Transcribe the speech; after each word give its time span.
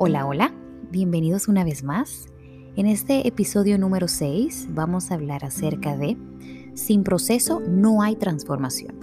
Hola, 0.00 0.26
hola, 0.26 0.54
bienvenidos 0.92 1.48
una 1.48 1.64
vez 1.64 1.82
más. 1.82 2.26
En 2.76 2.86
este 2.86 3.26
episodio 3.26 3.78
número 3.78 4.06
6 4.06 4.68
vamos 4.70 5.10
a 5.10 5.14
hablar 5.14 5.44
acerca 5.44 5.96
de 5.96 6.16
Sin 6.74 7.02
proceso 7.02 7.58
no 7.58 8.00
hay 8.00 8.14
transformación. 8.14 8.94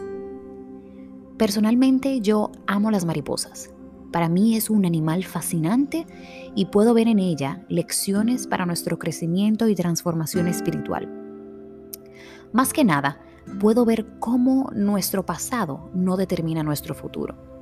Personalmente 1.37 2.21
yo 2.21 2.49
amo 2.65 2.91
las 2.91 3.03
mariposas. 3.03 3.73
Para 4.13 4.29
mí 4.29 4.55
es 4.55 4.69
un 4.69 4.85
animal 4.85 5.25
fascinante 5.25 6.07
y 6.55 6.67
puedo 6.67 6.93
ver 6.93 7.09
en 7.09 7.19
ella 7.19 7.65
lecciones 7.67 8.47
para 8.47 8.65
nuestro 8.65 8.97
crecimiento 8.97 9.67
y 9.67 9.75
transformación 9.75 10.47
espiritual. 10.47 11.11
Más 12.53 12.71
que 12.71 12.85
nada, 12.85 13.19
puedo 13.59 13.83
ver 13.83 14.17
cómo 14.19 14.71
nuestro 14.73 15.25
pasado 15.25 15.89
no 15.93 16.15
determina 16.15 16.63
nuestro 16.63 16.95
futuro. 16.95 17.54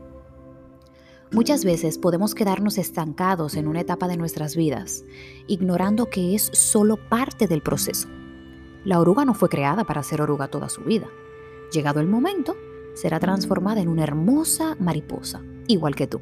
Muchas 1.33 1.65
veces 1.65 1.97
podemos 1.97 2.35
quedarnos 2.35 2.77
estancados 2.77 3.55
en 3.55 3.67
una 3.67 3.81
etapa 3.81 4.07
de 4.07 4.17
nuestras 4.17 4.55
vidas, 4.55 5.03
ignorando 5.47 6.07
que 6.07 6.35
es 6.35 6.51
solo 6.53 6.97
parte 7.09 7.47
del 7.47 7.63
proceso. 7.63 8.07
La 8.85 8.99
oruga 8.99 9.25
no 9.25 9.33
fue 9.33 9.49
creada 9.49 9.83
para 9.83 10.03
ser 10.03 10.21
oruga 10.21 10.49
toda 10.49 10.69
su 10.69 10.81
vida. 10.81 11.07
Llegado 11.71 12.01
el 12.01 12.07
momento, 12.07 12.55
será 12.93 13.19
transformada 13.19 13.81
en 13.81 13.87
una 13.87 14.03
hermosa 14.03 14.75
mariposa, 14.79 15.41
igual 15.65 15.95
que 15.95 16.05
tú. 16.05 16.21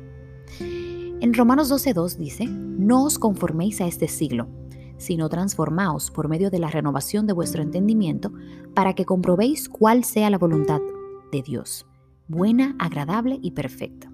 En 0.62 1.34
Romanos 1.34 1.70
12.2 1.70 2.16
dice, 2.16 2.46
no 2.48 3.04
os 3.04 3.20
conforméis 3.20 3.82
a 3.82 3.88
este 3.88 4.08
siglo, 4.08 4.48
sino 4.98 5.28
transformaos 5.28 6.10
por 6.10 6.30
medio 6.30 6.50
de 6.50 6.60
la 6.60 6.70
renovación 6.70 7.28
de 7.28 7.34
vuestro 7.34 7.62
entendimiento, 7.62 8.32
para 8.74 8.94
que 8.94 9.04
comprobéis 9.04 9.68
cuál 9.68 10.06
sea 10.06 10.30
la 10.30 10.38
voluntad 10.38 10.80
de 11.34 11.42
Dios, 11.42 11.86
buena, 12.30 12.78
agradable 12.80 13.40
y 13.42 13.52
perfecta. 13.52 14.11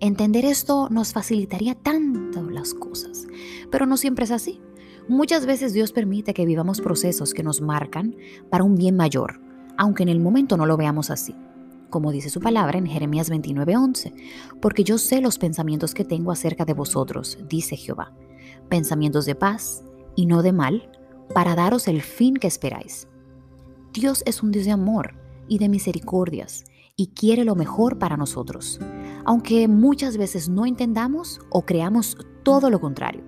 Entender 0.00 0.44
esto 0.44 0.88
nos 0.90 1.12
facilitaría 1.12 1.74
tanto 1.74 2.48
las 2.48 2.72
cosas, 2.72 3.26
pero 3.68 3.84
no 3.84 3.96
siempre 3.96 4.26
es 4.26 4.30
así. 4.30 4.60
Muchas 5.08 5.44
veces 5.44 5.72
Dios 5.72 5.90
permite 5.90 6.34
que 6.34 6.46
vivamos 6.46 6.80
procesos 6.80 7.34
que 7.34 7.42
nos 7.42 7.60
marcan 7.60 8.14
para 8.48 8.62
un 8.62 8.76
bien 8.76 8.94
mayor, 8.94 9.40
aunque 9.76 10.04
en 10.04 10.08
el 10.08 10.20
momento 10.20 10.56
no 10.56 10.66
lo 10.66 10.76
veamos 10.76 11.10
así. 11.10 11.34
Como 11.90 12.12
dice 12.12 12.30
su 12.30 12.38
palabra 12.38 12.78
en 12.78 12.86
Jeremías 12.86 13.28
29:11, 13.28 14.14
porque 14.60 14.84
yo 14.84 14.98
sé 14.98 15.20
los 15.20 15.36
pensamientos 15.36 15.94
que 15.94 16.04
tengo 16.04 16.30
acerca 16.30 16.64
de 16.64 16.74
vosotros, 16.74 17.36
dice 17.48 17.76
Jehová, 17.76 18.12
pensamientos 18.68 19.26
de 19.26 19.34
paz 19.34 19.82
y 20.14 20.26
no 20.26 20.42
de 20.42 20.52
mal, 20.52 20.92
para 21.34 21.56
daros 21.56 21.88
el 21.88 22.02
fin 22.02 22.34
que 22.36 22.46
esperáis. 22.46 23.08
Dios 23.92 24.22
es 24.26 24.44
un 24.44 24.52
Dios 24.52 24.66
de 24.66 24.70
amor 24.70 25.14
y 25.48 25.58
de 25.58 25.68
misericordias 25.68 26.66
y 26.94 27.08
quiere 27.08 27.44
lo 27.44 27.56
mejor 27.56 27.98
para 27.98 28.16
nosotros 28.16 28.78
aunque 29.28 29.68
muchas 29.68 30.16
veces 30.16 30.48
no 30.48 30.64
entendamos 30.64 31.38
o 31.50 31.66
creamos 31.66 32.16
todo 32.44 32.70
lo 32.70 32.80
contrario. 32.80 33.22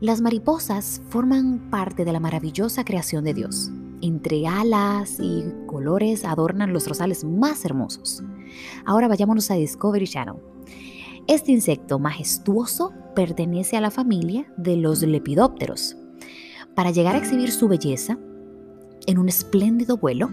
Las 0.00 0.20
mariposas 0.20 1.00
forman 1.10 1.70
parte 1.70 2.04
de 2.04 2.12
la 2.12 2.18
maravillosa 2.18 2.84
creación 2.84 3.22
de 3.22 3.34
Dios. 3.34 3.70
Entre 4.02 4.48
alas 4.48 5.18
y 5.20 5.44
colores 5.68 6.24
adornan 6.24 6.72
los 6.72 6.88
rosales 6.88 7.22
más 7.22 7.64
hermosos. 7.64 8.24
Ahora 8.84 9.06
vayámonos 9.06 9.48
a 9.52 9.54
Discovery 9.54 10.08
Channel. 10.08 10.42
Este 11.28 11.52
insecto 11.52 12.00
majestuoso 12.00 12.92
pertenece 13.14 13.76
a 13.76 13.80
la 13.80 13.92
familia 13.92 14.52
de 14.56 14.74
los 14.74 15.02
lepidópteros. 15.02 15.96
Para 16.74 16.90
llegar 16.90 17.14
a 17.14 17.18
exhibir 17.18 17.52
su 17.52 17.68
belleza 17.68 18.18
en 19.06 19.18
un 19.18 19.28
espléndido 19.28 19.98
vuelo, 19.98 20.28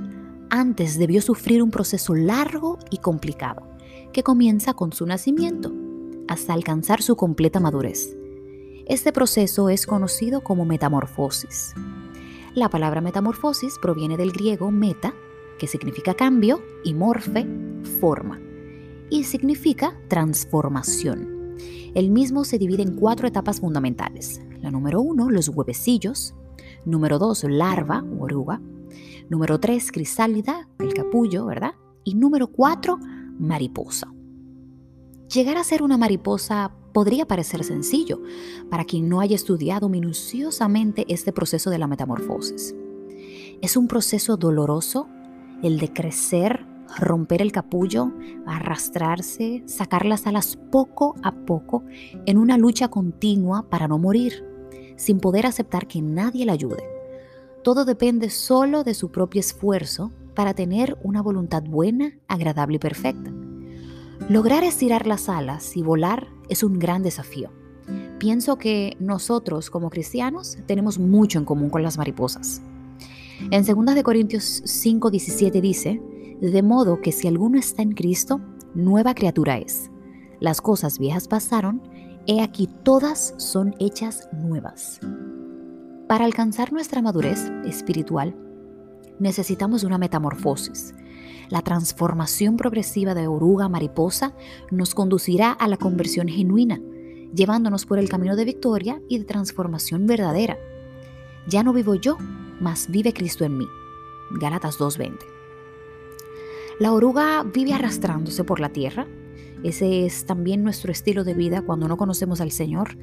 antes 0.50 0.98
debió 0.98 1.22
sufrir 1.22 1.62
un 1.62 1.70
proceso 1.70 2.16
largo 2.16 2.80
y 2.90 2.98
complicado 2.98 3.75
que 4.16 4.24
comienza 4.24 4.74
con 4.74 4.94
su 4.94 5.06
nacimiento 5.06 5.74
hasta 6.30 6.54
alcanzar 6.54 7.02
su 7.02 7.18
completa 7.18 7.60
madurez. 7.60 8.16
Este 8.86 9.12
proceso 9.12 9.68
es 9.68 9.86
conocido 9.86 10.40
como 10.40 10.64
metamorfosis. 10.64 11.74
La 12.54 12.70
palabra 12.70 13.02
metamorfosis 13.02 13.78
proviene 13.78 14.16
del 14.16 14.32
griego 14.32 14.72
meta, 14.72 15.14
que 15.60 15.68
significa 15.68 16.14
cambio, 16.14 16.62
y 16.86 16.94
morfe, 16.94 17.46
forma, 18.00 18.40
y 19.10 19.26
significa 19.26 20.00
transformación. 20.08 21.58
El 21.94 22.10
mismo 22.10 22.46
se 22.46 22.58
divide 22.58 22.84
en 22.84 22.96
cuatro 22.96 23.28
etapas 23.28 23.60
fundamentales. 23.60 24.40
La 24.62 24.72
número 24.72 25.02
uno, 25.02 25.30
los 25.30 25.50
huevecillos. 25.50 26.36
Número 26.86 27.20
dos, 27.20 27.44
larva 27.44 28.06
o 28.18 28.24
oruga. 28.24 28.62
Número 29.28 29.60
tres, 29.60 29.92
crisálida, 29.92 30.70
el 30.80 30.94
capullo, 30.94 31.48
¿verdad? 31.48 31.74
Y 32.06 32.16
número 32.16 32.48
cuatro, 32.48 32.98
mariposa. 33.38 34.15
Llegar 35.34 35.58
a 35.58 35.64
ser 35.64 35.82
una 35.82 35.98
mariposa 35.98 36.72
podría 36.94 37.28
parecer 37.28 37.64
sencillo 37.64 38.22
para 38.70 38.86
quien 38.86 39.10
no 39.10 39.22
haya 39.22 39.36
estudiado 39.36 39.90
minuciosamente 39.90 41.06
este 41.10 41.34
proceso 41.34 41.70
de 41.72 41.80
la 41.80 41.88
metamorfosis. 41.88 42.76
Es 43.62 43.76
un 43.76 43.88
proceso 43.88 44.38
doloroso 44.38 45.08
el 45.64 45.80
de 45.80 45.92
crecer, 45.92 46.66
romper 47.00 47.42
el 47.42 47.52
capullo, 47.52 48.12
arrastrarse, 48.46 49.64
sacar 49.66 50.06
las 50.06 50.28
alas 50.28 50.58
poco 50.72 51.16
a 51.24 51.32
poco 51.32 51.84
en 52.26 52.38
una 52.38 52.58
lucha 52.58 52.90
continua 52.90 53.68
para 53.68 53.88
no 53.88 53.98
morir, 53.98 54.46
sin 54.96 55.20
poder 55.20 55.48
aceptar 55.48 55.88
que 55.88 56.02
nadie 56.02 56.46
la 56.46 56.54
ayude. 56.54 56.84
Todo 57.64 57.84
depende 57.84 58.30
solo 58.30 58.84
de 58.84 58.94
su 58.94 59.12
propio 59.12 59.40
esfuerzo 59.40 60.12
para 60.36 60.54
tener 60.54 60.98
una 61.02 61.24
voluntad 61.24 61.64
buena, 61.64 62.14
agradable 62.28 62.76
y 62.76 62.80
perfecta. 62.80 63.35
Lograr 64.30 64.64
estirar 64.64 65.08
las 65.08 65.30
alas 65.30 65.78
y 65.78 65.84
volar 65.84 66.28
es 66.50 66.64
un 66.64 66.80
gran 66.80 67.04
desafío. 67.04 67.52
Pienso 68.18 68.58
que 68.58 68.96
nosotros 69.00 69.70
como 69.70 69.90
cristianos 69.90 70.58
tenemos 70.66 70.98
mucho 70.98 71.38
en 71.38 71.46
común 71.46 71.70
con 71.70 71.84
las 71.84 71.98
mariposas. 71.98 72.62
En 73.52 73.64
2 73.66 74.04
Corintios 74.04 74.64
5:17 74.66 75.62
dice, 75.62 76.02
de 76.42 76.64
modo 76.64 77.02
que 77.02 77.12
si 77.12 77.28
alguno 77.28 77.60
está 77.60 77.82
en 77.82 77.92
Cristo, 77.92 78.42
nueva 78.74 79.14
criatura 79.14 79.58
es. 79.58 79.92
Las 80.40 80.62
cosas 80.62 80.98
viejas 80.98 81.28
pasaron, 81.28 81.82
he 82.26 82.42
aquí 82.42 82.68
todas 82.84 83.36
son 83.38 83.76
hechas 83.80 84.28
nuevas. 84.34 85.00
Para 86.08 86.26
alcanzar 86.26 86.74
nuestra 86.74 87.02
madurez 87.02 87.52
espiritual, 87.66 88.36
necesitamos 89.20 89.84
una 89.84 89.98
metamorfosis, 89.98 90.94
la 91.50 91.62
transformación 91.62 92.58
progresiva 92.58 93.14
de 93.14 93.28
oruga 93.28 93.66
a 93.66 93.70
mariposa 93.70 94.36
nos 94.72 94.96
conducirá 94.96 95.52
a 95.52 95.68
la 95.68 95.78
conversión 95.78 96.28
genuina, 96.28 96.80
llevándonos 97.34 97.86
por 97.86 98.00
el 98.00 98.10
camino 98.10 98.36
de 98.36 98.46
victoria 98.46 99.02
y 99.10 99.20
de 99.20 99.26
transformación 99.26 100.08
verdadera. 100.08 100.58
Ya 101.48 101.64
no 101.64 101.74
vivo 101.74 101.96
yo, 101.96 102.18
mas 102.60 102.90
vive 102.90 103.14
Cristo 103.14 103.46
en 103.46 103.58
mí. 103.58 103.68
Gálatas 104.32 104.78
2:20. 104.80 105.20
La 106.80 106.92
oruga 106.92 107.44
vive 107.44 107.74
arrastrándose 107.74 108.44
por 108.44 108.60
la 108.60 108.70
tierra. 108.70 109.08
Ese 109.64 110.06
es 110.06 110.26
también 110.26 110.64
nuestro 110.64 110.92
estilo 110.92 111.24
de 111.24 111.34
vida 111.34 111.62
cuando 111.62 111.88
no 111.88 111.98
conocemos 111.98 112.42
al 112.42 112.52
Señor. 112.52 112.98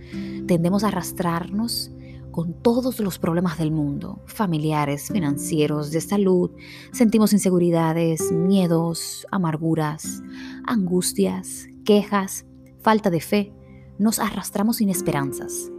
Tendemos 0.46 0.84
a 0.84 0.88
arrastrarnos 0.88 1.90
con 2.32 2.54
todos 2.54 2.98
los 2.98 3.18
problemas 3.18 3.58
del 3.58 3.70
mundo, 3.70 4.20
familiares, 4.26 5.10
financieros, 5.12 5.90
de 5.92 6.00
salud, 6.00 6.50
sentimos 6.90 7.32
inseguridades, 7.32 8.32
miedos, 8.32 9.26
amarguras, 9.30 10.22
angustias, 10.64 11.68
quejas, 11.84 12.46
falta 12.80 13.10
de 13.10 13.20
fe, 13.20 13.52
nos 13.98 14.18
arrastramos 14.18 14.78
sin 14.78 14.88
esperanzas. 14.88 15.70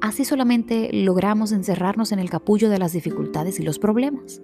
Así 0.00 0.24
solamente 0.24 0.90
logramos 0.92 1.52
encerrarnos 1.52 2.12
en 2.12 2.18
el 2.18 2.30
capullo 2.30 2.68
de 2.70 2.78
las 2.78 2.92
dificultades 2.92 3.60
y 3.60 3.62
los 3.62 3.78
problemas. 3.78 4.42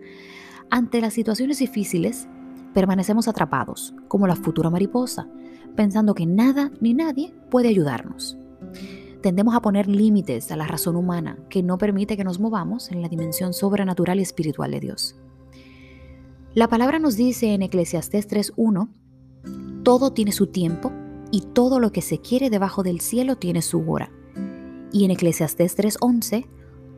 Ante 0.70 1.00
las 1.00 1.14
situaciones 1.14 1.58
difíciles, 1.58 2.28
permanecemos 2.74 3.28
atrapados, 3.28 3.94
como 4.08 4.26
la 4.26 4.36
futura 4.36 4.70
mariposa, 4.70 5.28
pensando 5.74 6.14
que 6.14 6.26
nada 6.26 6.70
ni 6.80 6.94
nadie 6.94 7.34
puede 7.50 7.68
ayudarnos. 7.68 8.39
Tendemos 9.22 9.54
a 9.54 9.60
poner 9.60 9.86
límites 9.86 10.50
a 10.50 10.56
la 10.56 10.66
razón 10.66 10.96
humana 10.96 11.38
que 11.50 11.62
no 11.62 11.76
permite 11.76 12.16
que 12.16 12.24
nos 12.24 12.40
movamos 12.40 12.90
en 12.90 13.02
la 13.02 13.08
dimensión 13.08 13.52
sobrenatural 13.52 14.18
y 14.18 14.22
espiritual 14.22 14.70
de 14.70 14.80
Dios. 14.80 15.16
La 16.54 16.68
palabra 16.68 16.98
nos 16.98 17.16
dice 17.16 17.54
en 17.54 17.62
Eclesiastés 17.62 18.28
3.1, 18.28 18.88
todo 19.84 20.12
tiene 20.12 20.32
su 20.32 20.48
tiempo 20.48 20.90
y 21.30 21.42
todo 21.42 21.80
lo 21.80 21.92
que 21.92 22.02
se 22.02 22.18
quiere 22.18 22.50
debajo 22.50 22.82
del 22.82 23.00
cielo 23.00 23.36
tiene 23.36 23.62
su 23.62 23.88
hora. 23.90 24.10
Y 24.92 25.04
en 25.04 25.10
Eclesiastés 25.10 25.78
3.11, 25.78 26.46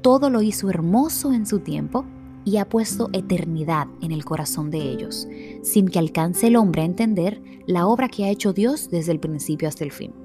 todo 0.01 0.31
lo 0.31 0.43
hizo 0.43 0.71
hermoso 0.71 1.33
en 1.33 1.47
su 1.47 1.59
tiempo 1.59 2.07
y 2.45 2.57
ha 2.57 2.69
puesto 2.69 3.11
eternidad 3.13 3.89
en 4.01 4.13
el 4.13 4.25
corazón 4.25 4.71
de 4.71 4.79
ellos, 4.79 5.29
sin 5.63 5.89
que 5.89 5.99
alcance 5.99 6.47
el 6.47 6.57
hombre 6.57 6.83
a 6.83 6.87
entender 6.87 7.43
la 7.67 7.87
obra 7.87 8.09
que 8.09 8.25
ha 8.25 8.31
hecho 8.31 8.53
Dios 8.53 8.91
desde 8.91 9.13
el 9.13 9.21
principio 9.21 9.69
hasta 9.69 9.85
el 9.85 9.93
fin. 9.93 10.22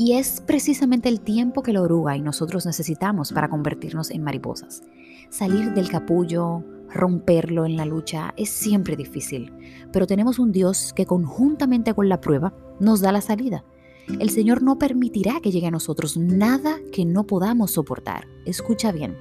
Y 0.00 0.14
es 0.14 0.40
precisamente 0.40 1.10
el 1.10 1.20
tiempo 1.20 1.62
que 1.62 1.74
la 1.74 1.82
oruga 1.82 2.16
y 2.16 2.22
nosotros 2.22 2.64
necesitamos 2.64 3.34
para 3.34 3.50
convertirnos 3.50 4.10
en 4.10 4.22
mariposas. 4.22 4.82
Salir 5.28 5.74
del 5.74 5.90
capullo, 5.90 6.64
romperlo 6.88 7.66
en 7.66 7.76
la 7.76 7.84
lucha 7.84 8.32
es 8.38 8.48
siempre 8.48 8.96
difícil, 8.96 9.52
pero 9.92 10.06
tenemos 10.06 10.38
un 10.38 10.52
Dios 10.52 10.94
que 10.96 11.04
conjuntamente 11.04 11.92
con 11.92 12.08
la 12.08 12.22
prueba 12.22 12.54
nos 12.80 13.02
da 13.02 13.12
la 13.12 13.20
salida. 13.20 13.62
El 14.08 14.30
Señor 14.30 14.62
no 14.62 14.78
permitirá 14.78 15.38
que 15.42 15.50
llegue 15.50 15.66
a 15.66 15.70
nosotros 15.70 16.16
nada 16.16 16.78
que 16.92 17.04
no 17.04 17.26
podamos 17.26 17.72
soportar. 17.72 18.26
Escucha 18.46 18.92
bien, 18.92 19.18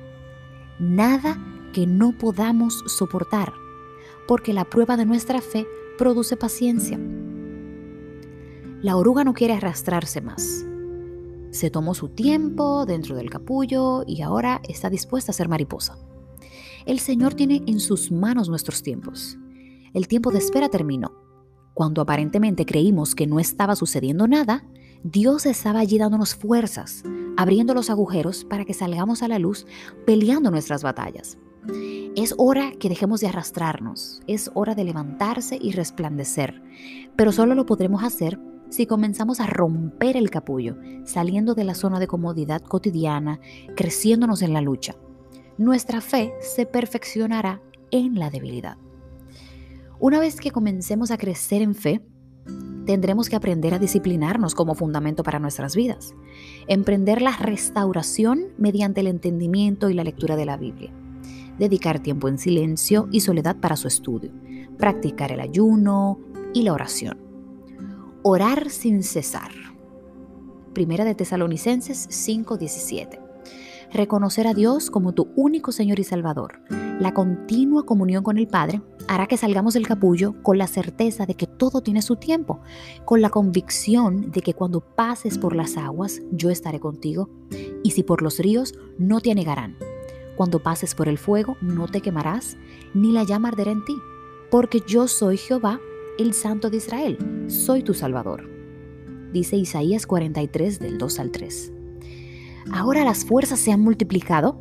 nada 0.79 1.37
que 1.73 1.87
no 1.87 2.17
podamos 2.17 2.85
soportar, 2.87 3.51
porque 4.29 4.53
la 4.53 4.63
prueba 4.63 4.95
de 4.95 5.05
nuestra 5.05 5.41
fe 5.41 5.67
produce 5.97 6.37
paciencia. 6.37 6.97
La 8.81 8.95
oruga 8.95 9.25
no 9.25 9.33
quiere 9.33 9.55
arrastrarse 9.55 10.21
más. 10.21 10.68
Se 11.51 11.71
tomó 11.71 11.95
su 11.95 12.09
tiempo 12.09 12.85
dentro 12.85 13.15
del 13.15 13.29
capullo 13.29 14.03
y 14.05 14.21
ahora 14.21 14.61
está 14.67 14.89
dispuesta 14.89 15.31
a 15.31 15.33
ser 15.33 15.49
mariposa. 15.49 15.97
El 16.85 16.99
Señor 16.99 17.33
tiene 17.33 17.63
en 17.65 17.79
sus 17.79 18.11
manos 18.11 18.49
nuestros 18.49 18.83
tiempos. 18.83 19.37
El 19.93 20.07
tiempo 20.07 20.31
de 20.31 20.37
espera 20.37 20.69
terminó. 20.69 21.11
Cuando 21.73 22.01
aparentemente 22.01 22.65
creímos 22.65 23.15
que 23.15 23.25
no 23.25 23.39
estaba 23.39 23.75
sucediendo 23.75 24.27
nada, 24.27 24.65
Dios 25.03 25.45
estaba 25.45 25.79
allí 25.79 25.97
dándonos 25.97 26.35
fuerzas, 26.35 27.03
abriendo 27.37 27.73
los 27.73 27.89
agujeros 27.89 28.43
para 28.45 28.65
que 28.65 28.73
salgamos 28.73 29.23
a 29.23 29.27
la 29.27 29.39
luz 29.39 29.65
peleando 30.05 30.51
nuestras 30.51 30.83
batallas. 30.83 31.37
Es 32.15 32.35
hora 32.37 32.71
que 32.79 32.89
dejemos 32.89 33.21
de 33.21 33.27
arrastrarnos, 33.27 34.21
es 34.27 34.51
hora 34.53 34.75
de 34.75 34.83
levantarse 34.83 35.57
y 35.59 35.71
resplandecer, 35.71 36.61
pero 37.15 37.31
solo 37.31 37.55
lo 37.55 37.65
podremos 37.65 38.03
hacer 38.03 38.39
si 38.69 38.85
comenzamos 38.85 39.39
a 39.39 39.47
romper 39.47 40.15
el 40.15 40.29
capullo, 40.29 40.77
saliendo 41.05 41.55
de 41.55 41.63
la 41.63 41.73
zona 41.73 41.99
de 41.99 42.07
comodidad 42.07 42.61
cotidiana, 42.61 43.39
creciéndonos 43.75 44.41
en 44.41 44.53
la 44.53 44.61
lucha. 44.61 44.95
Nuestra 45.57 46.01
fe 46.01 46.33
se 46.39 46.65
perfeccionará 46.65 47.61
en 47.91 48.15
la 48.15 48.29
debilidad. 48.29 48.77
Una 49.99 50.19
vez 50.19 50.39
que 50.39 50.51
comencemos 50.51 51.11
a 51.11 51.17
crecer 51.17 51.61
en 51.61 51.75
fe, 51.75 52.01
tendremos 52.85 53.29
que 53.29 53.35
aprender 53.35 53.73
a 53.73 53.79
disciplinarnos 53.79 54.55
como 54.55 54.73
fundamento 54.73 55.23
para 55.23 55.39
nuestras 55.39 55.75
vidas, 55.75 56.15
emprender 56.67 57.21
la 57.21 57.35
restauración 57.35 58.45
mediante 58.57 59.01
el 59.01 59.07
entendimiento 59.07 59.89
y 59.89 59.93
la 59.93 60.03
lectura 60.03 60.35
de 60.35 60.45
la 60.45 60.57
Biblia, 60.57 60.93
dedicar 61.57 61.99
tiempo 61.99 62.29
en 62.29 62.37
silencio 62.37 63.07
y 63.11 63.19
soledad 63.19 63.57
para 63.57 63.75
su 63.75 63.87
estudio, 63.87 64.31
practicar 64.77 65.31
el 65.31 65.41
ayuno 65.41 66.19
y 66.53 66.63
la 66.63 66.73
oración, 66.73 67.28
orar 68.23 68.69
sin 68.69 69.03
cesar. 69.03 69.51
Primera 70.73 71.05
de 71.05 71.15
Tesalonicenses 71.15 72.07
5:17. 72.09 73.19
Reconocer 73.91 74.45
a 74.47 74.53
Dios 74.53 74.91
como 74.91 75.13
tu 75.13 75.29
único 75.35 75.71
Señor 75.71 75.99
y 75.99 76.03
Salvador. 76.03 76.61
La 76.99 77.13
continua 77.13 77.85
comunión 77.85 78.23
con 78.23 78.37
el 78.37 78.47
Padre 78.47 78.81
hará 79.07 79.25
que 79.25 79.37
salgamos 79.37 79.73
del 79.73 79.87
capullo 79.87 80.35
con 80.43 80.57
la 80.57 80.67
certeza 80.67 81.25
de 81.25 81.33
que 81.33 81.47
todo 81.47 81.81
tiene 81.81 82.01
su 82.01 82.17
tiempo, 82.17 82.59
con 83.05 83.21
la 83.21 83.29
convicción 83.29 84.31
de 84.31 84.41
que 84.41 84.53
cuando 84.53 84.81
pases 84.81 85.37
por 85.37 85.55
las 85.55 85.77
aguas, 85.77 86.21
yo 86.31 86.49
estaré 86.49 86.79
contigo, 86.79 87.29
y 87.83 87.91
si 87.91 88.03
por 88.03 88.21
los 88.21 88.37
ríos, 88.37 88.75
no 88.99 89.21
te 89.21 89.31
anegarán. 89.31 89.77
Cuando 90.35 90.61
pases 90.61 90.93
por 90.93 91.07
el 91.07 91.17
fuego, 91.17 91.57
no 91.61 91.87
te 91.87 92.01
quemarás, 92.01 92.57
ni 92.93 93.11
la 93.11 93.23
llama 93.23 93.47
arderá 93.47 93.71
en 93.71 93.83
ti, 93.85 93.95
porque 94.51 94.83
yo 94.85 95.07
soy 95.07 95.37
Jehová, 95.37 95.79
el 96.19 96.33
Santo 96.33 96.69
de 96.69 96.77
Israel, 96.77 97.17
soy 97.47 97.81
tu 97.81 97.93
Salvador. 97.93 98.49
Dice 99.31 99.55
Isaías 99.55 100.05
43 100.05 100.79
del 100.79 100.97
2 100.97 101.19
al 101.19 101.31
3. 101.31 101.71
Ahora 102.73 103.05
las 103.05 103.23
fuerzas 103.23 103.57
se 103.57 103.71
han 103.71 103.79
multiplicado 103.79 104.59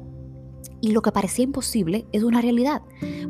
y 0.81 0.93
lo 0.93 1.03
que 1.03 1.11
parecía 1.11 1.45
imposible 1.45 2.07
es 2.13 2.23
una 2.23 2.41
realidad, 2.41 2.83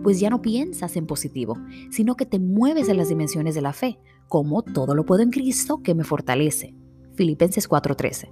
pues 0.02 0.20
ya 0.20 0.28
no 0.28 0.42
piensas 0.42 0.96
en 0.96 1.06
positivo, 1.06 1.56
sino 1.90 2.16
que 2.16 2.26
te 2.26 2.38
mueves 2.38 2.90
en 2.90 2.98
las 2.98 3.08
dimensiones 3.08 3.54
de 3.54 3.62
la 3.62 3.72
fe, 3.72 3.98
como 4.28 4.62
todo 4.62 4.94
lo 4.94 5.06
puedo 5.06 5.22
en 5.22 5.30
Cristo 5.30 5.82
que 5.82 5.94
me 5.94 6.04
fortalece. 6.04 6.74
Filipenses 7.14 7.66
4:13. 7.66 8.30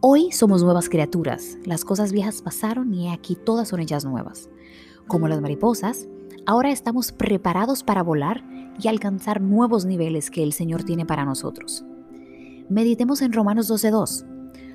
Hoy 0.00 0.32
somos 0.32 0.62
nuevas 0.62 0.88
criaturas, 0.88 1.58
las 1.66 1.84
cosas 1.84 2.12
viejas 2.12 2.40
pasaron 2.40 2.94
y 2.94 3.10
aquí 3.10 3.36
todas 3.36 3.68
son 3.68 3.80
ellas 3.80 4.06
nuevas. 4.06 4.48
Como 5.06 5.28
las 5.28 5.42
mariposas, 5.42 6.08
ahora 6.46 6.70
estamos 6.70 7.12
preparados 7.12 7.82
para 7.82 8.02
volar 8.02 8.42
y 8.78 8.88
alcanzar 8.88 9.40
nuevos 9.40 9.84
niveles 9.86 10.30
que 10.30 10.42
el 10.42 10.52
Señor 10.52 10.84
tiene 10.84 11.06
para 11.06 11.24
nosotros. 11.24 11.84
Meditemos 12.68 13.22
en 13.22 13.32
Romanos 13.32 13.68
12:2. 13.68 14.24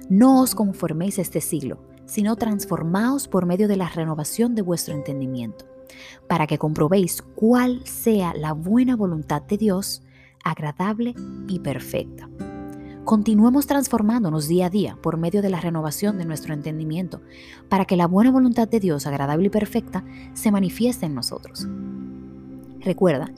No 0.09 0.41
os 0.41 0.55
conforméis 0.55 1.19
este 1.19 1.41
siglo, 1.41 1.79
sino 2.05 2.35
transformaos 2.35 3.27
por 3.27 3.45
medio 3.45 3.67
de 3.67 3.77
la 3.77 3.89
renovación 3.89 4.55
de 4.55 4.61
vuestro 4.61 4.93
entendimiento, 4.93 5.65
para 6.27 6.47
que 6.47 6.57
comprobéis 6.57 7.21
cuál 7.35 7.85
sea 7.85 8.33
la 8.35 8.53
buena 8.53 8.95
voluntad 8.95 9.41
de 9.41 9.57
Dios, 9.57 10.03
agradable 10.43 11.15
y 11.47 11.59
perfecta. 11.59 12.29
Continuemos 13.05 13.67
transformándonos 13.67 14.47
día 14.47 14.65
a 14.65 14.69
día 14.71 14.97
por 14.99 15.17
medio 15.17 15.43
de 15.43 15.49
la 15.51 15.61
renovación 15.61 16.17
de 16.17 16.25
nuestro 16.25 16.55
entendimiento, 16.55 17.21
para 17.69 17.85
que 17.85 17.97
la 17.97 18.07
buena 18.07 18.31
voluntad 18.31 18.67
de 18.67 18.79
Dios, 18.79 19.05
agradable 19.05 19.45
y 19.45 19.49
perfecta, 19.49 20.03
se 20.33 20.51
manifieste 20.51 21.05
en 21.05 21.13
nosotros. 21.13 21.67
Recuerda, 22.79 23.31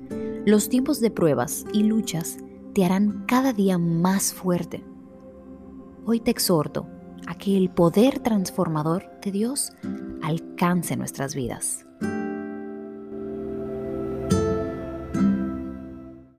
los 0.48 0.70
tiempos 0.70 1.02
de 1.02 1.12
pruebas 1.12 1.66
y 1.74 1.84
luchas 1.84 2.38
te 2.74 2.86
harán 2.86 3.26
cada 3.28 3.52
día 3.52 3.78
más 3.78 4.34
fuerte 4.34 4.82
Hoy 6.06 6.22
te 6.22 6.32
exhorto 6.32 6.88
a 7.28 7.36
que 7.36 7.58
el 7.58 7.70
poder 7.70 8.20
transformador 8.20 9.04
de 9.22 9.34
Dios 9.34 9.74
alcance 10.24 10.96
nuestras 10.96 11.36
vidas. 11.36 11.87